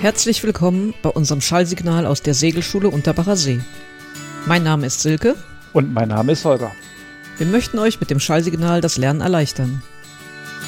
[0.00, 3.58] Herzlich willkommen bei unserem Schallsignal aus der Segelschule Unterbacher See.
[4.46, 5.34] Mein Name ist Silke.
[5.72, 6.70] Und mein Name ist Holger.
[7.36, 9.82] Wir möchten euch mit dem Schallsignal das Lernen erleichtern.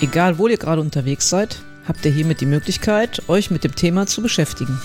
[0.00, 4.08] Egal, wo ihr gerade unterwegs seid, habt ihr hiermit die Möglichkeit, euch mit dem Thema
[4.08, 4.80] zu beschäftigen.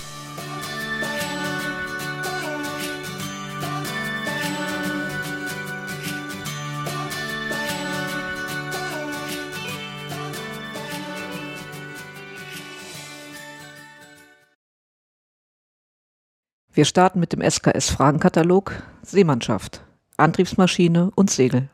[16.76, 19.80] Wir starten mit dem SKS-Fragenkatalog Seemannschaft,
[20.18, 21.70] Antriebsmaschine und Segel.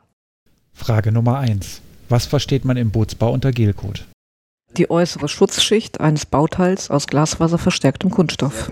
[0.73, 1.81] Frage Nummer 1.
[2.09, 4.07] Was versteht man im Bootsbau unter Gelcode?
[4.77, 8.71] Die äußere Schutzschicht eines Bauteils aus glasfaserverstärktem Kunststoff.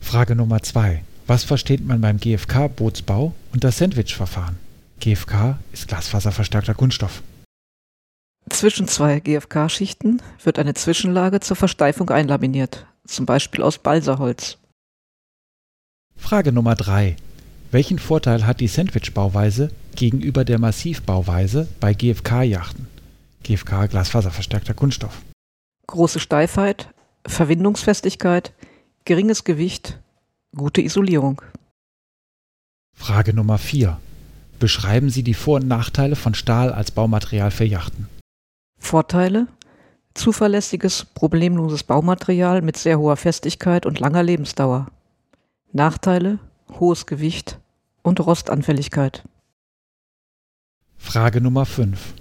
[0.00, 1.04] Frage Nummer 2.
[1.28, 4.58] Was versteht man beim GFK-Bootsbau unter Sandwich-Verfahren?
[4.98, 7.22] GFK ist glasfaserverstärkter Kunststoff.
[8.50, 14.58] Zwischen zwei GFK-Schichten wird eine Zwischenlage zur Versteifung einlaminiert, zum Beispiel aus Balsaholz.
[16.16, 17.16] Frage Nummer 3.
[17.70, 22.86] Welchen Vorteil hat die Sandwich-Bauweise gegenüber der Massivbauweise bei GFK-Yachten?
[23.42, 25.22] GFK glasfaserverstärkter Kunststoff.
[25.86, 26.88] Große Steifheit,
[27.26, 28.52] Verwindungsfestigkeit,
[29.04, 29.98] geringes Gewicht,
[30.54, 31.42] gute Isolierung.
[32.96, 33.98] Frage Nummer 4.
[34.58, 38.08] Beschreiben Sie die Vor- und Nachteile von Stahl als Baumaterial für Yachten.
[38.78, 39.46] Vorteile
[40.18, 44.88] Zuverlässiges, problemloses Baumaterial mit sehr hoher Festigkeit und langer Lebensdauer.
[45.72, 46.38] Nachteile
[46.78, 47.58] hohes Gewicht
[48.02, 49.24] und Rostanfälligkeit.
[50.96, 52.14] Frage Nummer 5.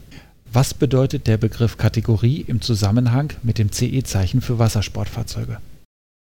[0.53, 5.57] Was bedeutet der Begriff Kategorie im Zusammenhang mit dem CE-Zeichen für Wassersportfahrzeuge?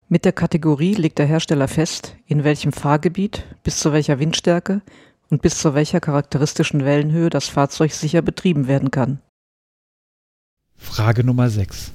[0.08, 4.80] Mit der Kategorie legt der Hersteller fest, in welchem Fahrgebiet, bis zu welcher Windstärke
[5.30, 9.20] und bis zu welcher charakteristischen Wellenhöhe das Fahrzeug sicher betrieben werden kann.
[10.78, 11.92] Frage Nummer 6.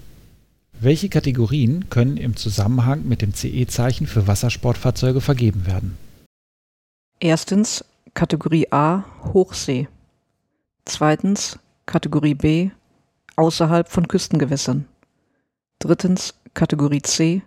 [0.79, 5.97] Welche Kategorien können im Zusammenhang mit dem CE-Zeichen für Wassersportfahrzeuge vergeben werden?
[7.19, 9.87] Erstens Kategorie A Hochsee.
[10.85, 12.71] Zweitens Kategorie B
[13.35, 14.85] außerhalb von Küstengewässern.
[15.79, 17.43] Drittens Kategorie C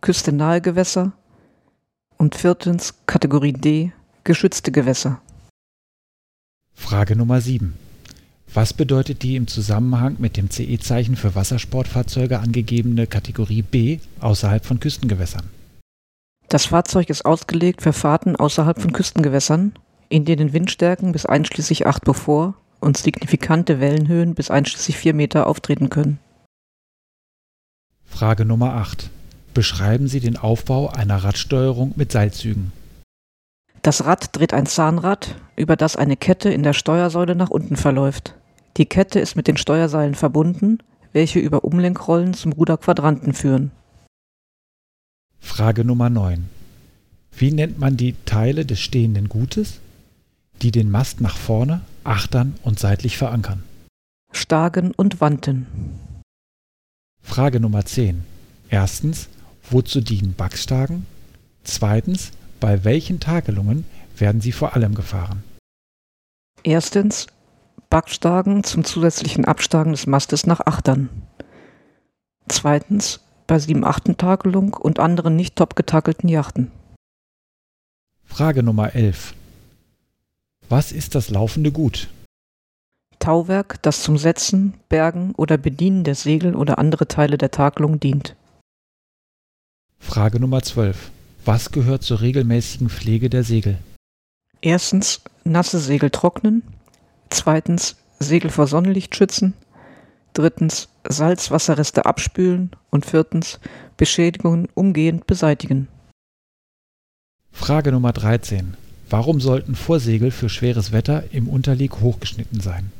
[0.00, 1.12] küstennahe Gewässer.
[2.18, 3.92] Und viertens Kategorie D
[4.24, 5.20] geschützte Gewässer.
[6.74, 7.76] Frage Nummer 7.
[8.54, 14.78] Was bedeutet die im Zusammenhang mit dem CE-Zeichen für Wassersportfahrzeuge angegebene Kategorie B außerhalb von
[14.78, 15.48] Küstengewässern?
[16.50, 19.72] Das Fahrzeug ist ausgelegt für Fahrten außerhalb von Küstengewässern,
[20.10, 25.88] in denen Windstärken bis einschließlich 8 Beaufort und signifikante Wellenhöhen bis einschließlich 4 Meter auftreten
[25.88, 26.18] können.
[28.04, 29.08] Frage Nummer 8.
[29.54, 32.72] Beschreiben Sie den Aufbau einer Radsteuerung mit Seilzügen.
[33.80, 38.34] Das Rad dreht ein Zahnrad, über das eine Kette in der Steuersäule nach unten verläuft.
[38.76, 40.78] Die Kette ist mit den Steuerseilen verbunden,
[41.12, 43.70] welche über Umlenkrollen zum Ruderquadranten führen.
[45.40, 46.48] Frage Nummer 9.
[47.36, 49.80] Wie nennt man die Teile des stehenden Gutes,
[50.62, 53.62] die den Mast nach vorne, achtern und seitlich verankern?
[54.32, 55.66] Stagen und Wanten.
[57.22, 58.24] Frage Nummer 10.
[58.70, 59.28] Erstens,
[59.70, 61.06] wozu dienen Backstagen?
[61.64, 63.84] Zweitens, bei welchen Tagelungen
[64.16, 65.42] werden sie vor allem gefahren?
[66.62, 67.26] Erstens
[67.90, 71.08] Backstagen zum zusätzlichen Abstagen des Mastes nach Achtern.
[72.48, 76.70] Zweitens bei 7-8-Tagelung und anderen nicht top getackelten Yachten.
[78.24, 79.34] Frage Nummer 11.
[80.68, 82.08] Was ist das laufende Gut?
[83.18, 88.34] Tauwerk, das zum Setzen, Bergen oder Bedienen der Segel oder andere Teile der Takelung dient.
[89.98, 91.10] Frage Nummer 12.
[91.44, 93.78] Was gehört zur regelmäßigen Pflege der Segel?
[94.60, 96.62] Erstens nasse Segel trocknen.
[97.32, 99.54] Zweitens Segel vor Sonnenlicht schützen.
[100.34, 102.70] Drittens Salzwasserreste abspülen.
[102.90, 103.58] Und viertens
[103.96, 105.88] Beschädigungen umgehend beseitigen.
[107.50, 108.76] Frage Nummer 13.
[109.08, 112.92] Warum sollten Vorsegel für schweres Wetter im Unterlieg hochgeschnitten sein?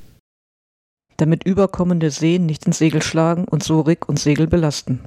[1.18, 5.00] Damit überkommende Seen nicht ins Segel schlagen und so Rick und Segel belasten.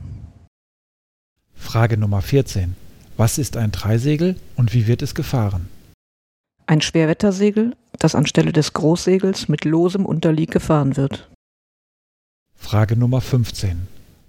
[1.56, 2.76] Frage Nummer 14.
[3.18, 5.68] Was ist ein Dreisegel und wie wird es gefahren?
[6.68, 11.30] Ein Schwerwettersegel, das anstelle des Großsegels mit losem Unterlieg gefahren wird.
[12.56, 13.88] Frage Nummer 15.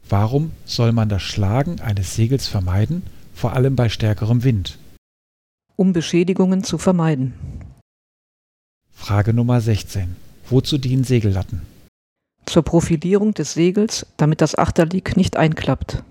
[0.09, 3.03] Warum soll man das Schlagen eines Segels vermeiden,
[3.35, 4.79] vor allem bei stärkerem Wind?
[5.77, 7.35] Um Beschädigungen zu vermeiden.
[8.93, 10.17] Frage Nummer 16.
[10.49, 11.63] Wozu dienen Segellatten?
[12.45, 16.03] Zur Profilierung des Segels, damit das Achterlieg nicht einklappt.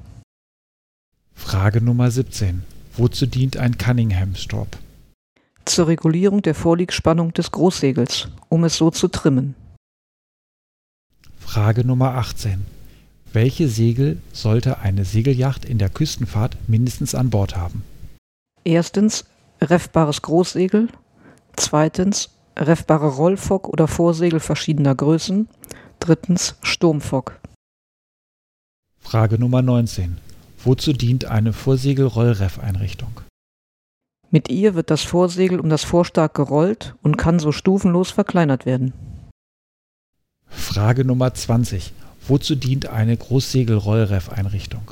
[1.34, 2.64] Frage Nummer 17.
[2.98, 4.78] Wozu dient ein Cunningham-Strop?
[5.66, 9.56] Zur Regulierung der Vorliegspannung des Großsegels, um es so zu trimmen.
[11.40, 12.66] Frage Nummer 18.
[13.34, 17.84] Welche Segel sollte eine Segelyacht in der Küstenfahrt mindestens an Bord haben?
[18.64, 19.26] Erstens
[19.62, 20.88] reffbares Großsegel,
[21.56, 25.50] zweitens reffbare Rollfock oder Vorsegel verschiedener Größen,
[26.00, 27.40] drittens Sturmfock.
[29.02, 30.18] Frage Nummer 19.
[30.64, 33.22] Wozu dient eine Vorsegel-Rollreff-Einrichtung?
[34.32, 38.94] Mit ihr wird das Vorsegel um das Vorstark gerollt und kann so stufenlos verkleinert werden.
[40.48, 41.94] Frage Nummer 20.
[42.28, 44.92] Wozu dient eine Großsegel-Rollreff-Einrichtung?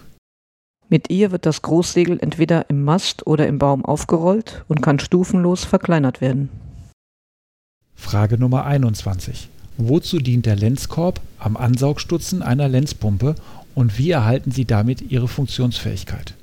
[0.89, 5.63] Mit ihr wird das Großsegel entweder im Mast oder im Baum aufgerollt und kann stufenlos
[5.65, 6.49] verkleinert werden.
[7.95, 9.49] Frage Nummer 21.
[9.77, 13.35] Wozu dient der Lenzkorb am Ansaugstutzen einer Lenzpumpe
[13.73, 16.35] und wie erhalten Sie damit Ihre Funktionsfähigkeit?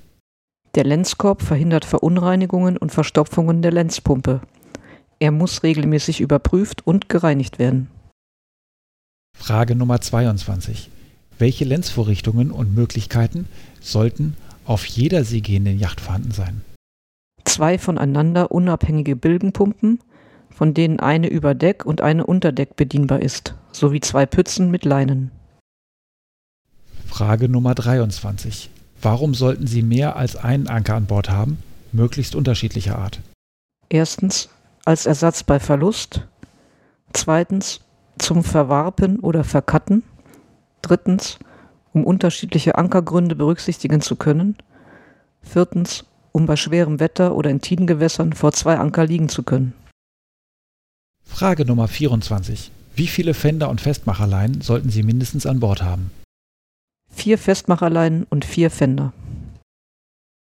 [0.75, 4.41] Der Lenzkorb verhindert Verunreinigungen und Verstopfungen der Lenzpumpe.
[5.19, 7.89] Er muss regelmäßig überprüft und gereinigt werden.
[9.37, 10.91] Frage Nummer 22.
[11.39, 13.49] Welche Lenzvorrichtungen und Möglichkeiten
[13.81, 16.61] sollten auf jeder seegehenden Yacht vorhanden sein?
[17.45, 19.99] Zwei voneinander unabhängige Bilgenpumpen,
[20.51, 24.85] von denen eine über Deck und eine unter Deck bedienbar ist, sowie zwei Pützen mit
[24.85, 25.33] Leinen.
[27.07, 28.71] Frage Nummer 23.
[29.03, 31.59] Warum sollten Sie mehr als einen Anker an Bord haben,
[31.93, 33.21] möglichst unterschiedlicher Art?
[33.89, 34.51] Erstens
[34.85, 36.27] als Ersatz bei Verlust.
[37.13, 37.81] Zweitens
[38.19, 40.03] zum Verwarpen oder Verkatten.
[40.83, 41.39] Drittens
[41.93, 44.57] um unterschiedliche Ankergründe berücksichtigen zu können.
[45.43, 49.73] Viertens um bei schwerem Wetter oder in Tidengewässern vor zwei Anker liegen zu können.
[51.25, 52.71] Frage Nummer 24.
[52.95, 56.11] Wie viele Fender und Festmacherleinen sollten Sie mindestens an Bord haben?
[57.11, 59.13] Vier Festmacherleinen und vier Fender.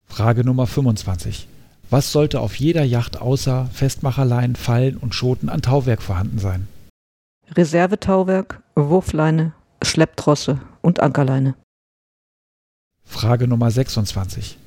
[0.05, 1.47] Frage Nummer 25.
[1.89, 6.67] Was sollte auf jeder Yacht außer Festmacherleinen, Fallen und Schoten an Tauwerk vorhanden sein?
[7.55, 11.55] Reservetauwerk, Wurfleine, Schlepptrosse und Ankerleine.
[13.05, 14.57] Frage Nummer 26.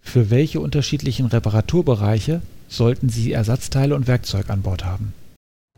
[0.00, 5.12] Für welche unterschiedlichen Reparaturbereiche sollten Sie Ersatzteile und Werkzeug an Bord haben?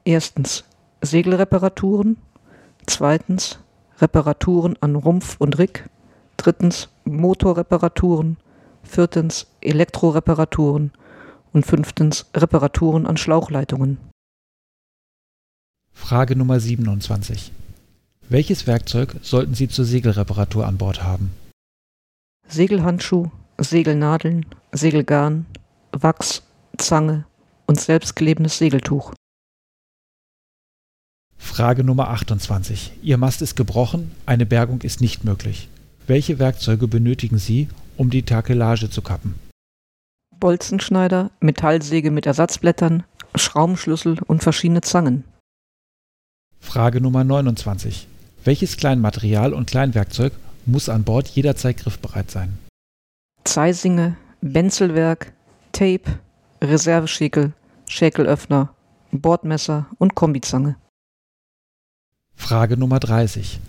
[0.04, 0.64] Erstens
[1.00, 2.16] Segelreparaturen,
[2.86, 3.58] zweitens
[4.02, 5.88] Reparaturen an Rumpf und Rick,
[6.36, 8.36] drittens Motorreparaturen,
[8.82, 10.90] viertens Elektroreparaturen
[11.52, 13.98] und fünftens Reparaturen an Schlauchleitungen.
[15.92, 17.52] Frage Nummer 27.
[18.28, 21.32] Welches Werkzeug sollten Sie zur Segelreparatur an Bord haben?
[22.48, 25.46] Segelhandschuh, Segelnadeln, Segelgarn,
[25.92, 26.42] Wachs,
[26.76, 27.24] Zange
[27.66, 29.12] und selbstklebendes Segeltuch.
[31.52, 32.92] Frage Nummer 28.
[33.02, 35.68] Ihr Mast ist gebrochen, eine Bergung ist nicht möglich.
[36.06, 37.68] Welche Werkzeuge benötigen Sie,
[37.98, 39.34] um die Takelage zu kappen?
[40.40, 43.02] Bolzenschneider, Metallsäge mit Ersatzblättern,
[43.34, 45.24] Schraubenschlüssel und verschiedene Zangen.
[46.58, 48.08] Frage Nummer 29.
[48.44, 50.32] Welches Kleinmaterial und Kleinwerkzeug
[50.64, 52.56] muss an Bord jederzeit griffbereit sein?
[53.44, 55.34] Zeisinge, Benzelwerk,
[55.72, 56.18] Tape,
[56.62, 57.52] Reserveschäkel,
[57.86, 58.72] Schäkelöffner,
[59.10, 60.76] Bordmesser und Kombizange.
[62.42, 63.60] Frage Nummer 30.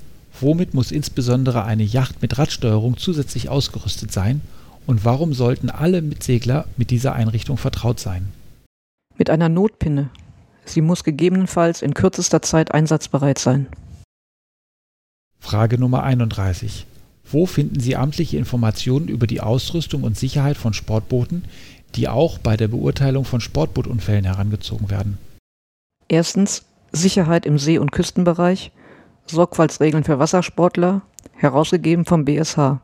[0.42, 4.42] Womit muss insbesondere eine Yacht mit Radsteuerung zusätzlich ausgerüstet sein
[4.88, 8.28] und warum sollten alle Mitsegler mit dieser Einrichtung vertraut sein?
[9.16, 10.10] Mit einer Notpinne.
[10.66, 13.68] Sie muss gegebenenfalls in kürzester Zeit einsatzbereit sein.
[15.40, 16.88] Frage Nummer 31.
[17.32, 21.46] Wo finden Sie amtliche Informationen über die Ausrüstung und Sicherheit von Sportbooten,
[21.94, 25.20] die auch bei der Beurteilung von Sportbootunfällen herangezogen werden?
[26.10, 28.72] Erstens Sicherheit im See- und Küstenbereich,
[29.26, 31.02] Sorgfaltsregeln für Wassersportler,
[31.34, 32.80] herausgegeben vom BSH.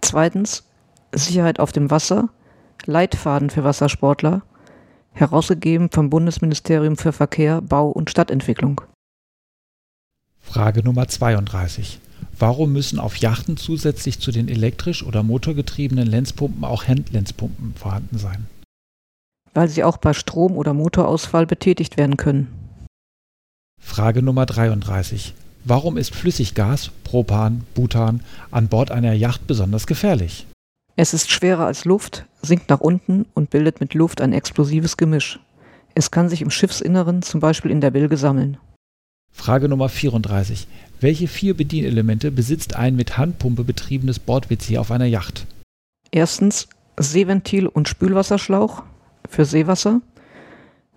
[0.00, 0.64] Zweitens
[1.12, 2.30] Sicherheit auf dem Wasser,
[2.86, 4.42] Leitfaden für Wassersportler,
[5.12, 8.80] herausgegeben vom Bundesministerium für Verkehr, Bau und Stadtentwicklung.
[10.40, 12.00] Frage Nummer 32.
[12.38, 18.46] Warum müssen auf Yachten zusätzlich zu den elektrisch oder motorgetriebenen Lenzpumpen auch Handlenzpumpen vorhanden sein?
[19.54, 22.67] Weil sie auch bei Strom- oder Motorausfall betätigt werden können.
[23.80, 25.34] Frage Nummer 33.
[25.64, 30.46] Warum ist Flüssiggas, Propan, Butan an Bord einer Yacht besonders gefährlich?
[30.96, 35.38] Es ist schwerer als Luft, sinkt nach unten und bildet mit Luft ein explosives Gemisch.
[35.94, 38.56] Es kann sich im Schiffsinneren, zum Beispiel in der Bilge, sammeln.
[39.32, 40.66] Frage Nummer 34.
[41.00, 45.46] Welche vier Bedienelemente besitzt ein mit Handpumpe betriebenes Bord-WC auf einer Yacht?
[46.10, 46.68] Erstens
[46.98, 48.82] Seeventil und Spülwasserschlauch
[49.28, 50.00] für Seewasser.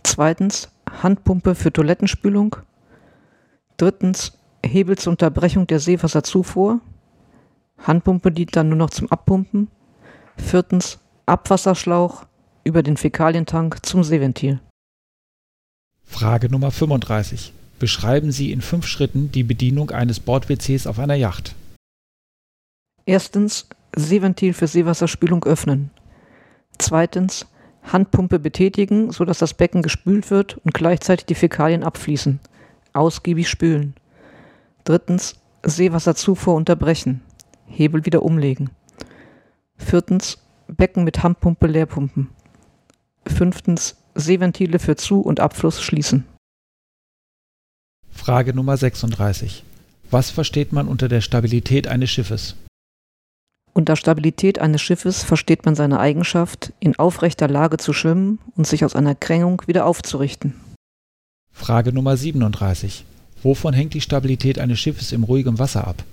[0.04, 0.70] Zweitens
[1.04, 2.56] Handpumpe für Toilettenspülung.
[3.82, 6.82] Drittens Hebel zur Unterbrechung der Seewasserzufuhr.
[7.80, 9.70] Handpumpe dient dann nur noch zum Abpumpen.
[10.38, 12.28] Viertens Abwasserschlauch
[12.64, 14.60] über den Fäkalientank zum Seeventil.
[16.04, 17.54] Frage Nummer 35.
[17.80, 21.56] Beschreiben Sie in fünf Schritten die Bedienung eines Bord-WCs auf einer Yacht.
[23.08, 25.90] Erstens Seeventil für Seewasserspülung öffnen.
[26.78, 27.48] Zweitens
[27.82, 32.40] Handpumpe betätigen, sodass das Becken gespült wird und gleichzeitig die Fäkalien abfließen.
[32.94, 33.96] Ausgiebig spülen.
[34.84, 37.22] Drittens Seewasserzufuhr unterbrechen.
[37.68, 38.70] Hebel wieder umlegen.
[39.78, 42.30] Viertens Becken mit Handpumpe leerpumpen.
[43.26, 46.26] Fünftens Seeventile für Zu- und Abfluss schließen.
[48.10, 49.64] Frage Nummer 36.
[50.10, 52.56] Was versteht man unter der Stabilität eines Schiffes?
[53.74, 58.84] Unter Stabilität eines Schiffes versteht man seine Eigenschaft, in aufrechter Lage zu schwimmen und sich
[58.84, 60.56] aus einer Krängung wieder aufzurichten.
[61.52, 63.06] Frage Nummer 37.
[63.44, 66.04] Wovon hängt die Stabilität eines Schiffes im ruhigen Wasser ab?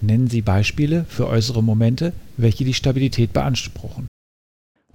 [0.00, 4.06] Nennen Sie Beispiele für äußere Momente, welche die Stabilität beanspruchen.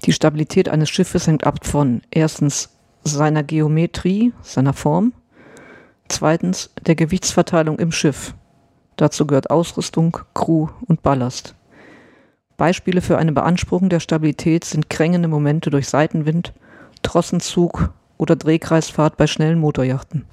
[0.05, 2.69] Die Stabilität eines Schiffes hängt ab von erstens
[3.03, 5.13] seiner Geometrie, seiner Form,
[6.07, 8.33] zweitens der Gewichtsverteilung im Schiff.
[8.95, 11.55] Dazu gehört Ausrüstung, Crew und Ballast.
[12.57, 16.53] Beispiele für eine Beanspruchung der Stabilität sind krängende Momente durch Seitenwind,
[17.01, 17.91] Trossenzug
[18.23, 20.25] oder Drehkreisfahrt bei schnellen Motorjachten.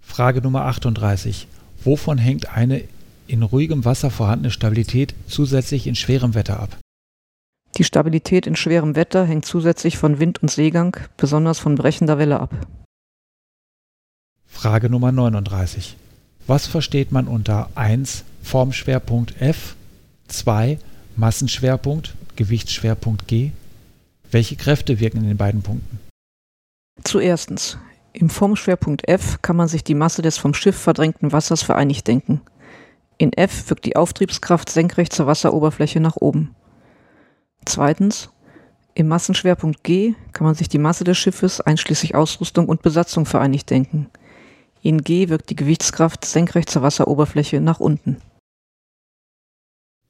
[0.00, 1.46] Frage Nummer 38.
[1.84, 2.82] Wovon hängt eine
[3.26, 6.78] in ruhigem Wasser vorhandene Stabilität zusätzlich in schwerem Wetter ab?
[7.76, 12.40] Die Stabilität in schwerem Wetter hängt zusätzlich von Wind und Seegang, besonders von brechender Welle
[12.40, 12.66] ab.
[14.46, 15.96] Frage Nummer 39.
[16.46, 19.76] Was versteht man unter 1 Formschwerpunkt F,
[20.28, 20.78] 2
[21.16, 23.52] Massenschwerpunkt, Gewichtsschwerpunkt G?
[24.30, 26.00] Welche Kräfte wirken in den beiden Punkten?
[27.04, 27.78] Zuerstens.
[28.12, 32.42] Im Formschwerpunkt F kann man sich die Masse des vom Schiff verdrängten Wassers vereinigt denken.
[33.18, 36.54] In F wirkt die Auftriebskraft senkrecht zur Wasseroberfläche nach oben.
[37.64, 38.30] Zweitens.
[38.94, 43.70] Im Massenschwerpunkt G kann man sich die Masse des Schiffes einschließlich Ausrüstung und Besatzung vereinigt
[43.70, 44.10] denken.
[44.82, 48.18] In G wirkt die Gewichtskraft senkrecht zur Wasseroberfläche nach unten.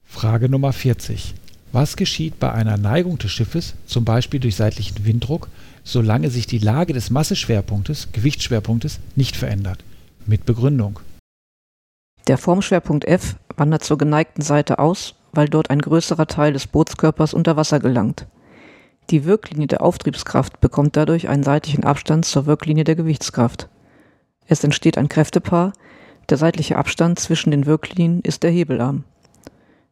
[0.03, 1.33] Frage Nummer 40.
[1.71, 5.47] Was geschieht bei einer Neigung des Schiffes, zum Beispiel durch seitlichen Winddruck,
[5.83, 9.83] solange sich die Lage des Masseschwerpunktes, Gewichtsschwerpunktes, nicht verändert?
[10.25, 10.99] Mit Begründung.
[12.27, 17.33] Der Formschwerpunkt F wandert zur geneigten Seite aus, weil dort ein größerer Teil des Bootskörpers
[17.33, 18.27] unter Wasser gelangt.
[19.09, 23.67] Die Wirklinie der Auftriebskraft bekommt dadurch einen seitlichen Abstand zur Wirklinie der Gewichtskraft.
[24.47, 25.73] Es entsteht ein Kräftepaar,
[26.29, 29.03] der seitliche Abstand zwischen den Wirklinien ist der Hebelarm.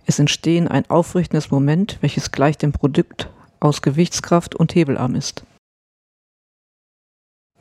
[0.06, 3.30] Es entstehen ein aufrichtendes Moment, welches gleich dem Produkt
[3.60, 5.44] aus Gewichtskraft und Hebelarm ist.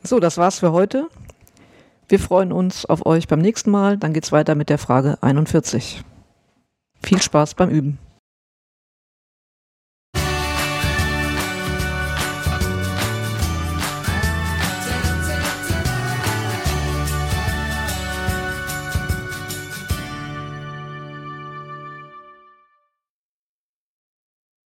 [0.03, 1.09] So, das war's für heute.
[2.07, 3.97] Wir freuen uns auf euch beim nächsten Mal.
[3.97, 6.03] Dann geht's weiter mit der Frage 41.
[7.03, 7.99] Viel Spaß beim Üben.